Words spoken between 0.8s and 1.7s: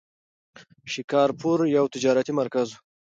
شکارپور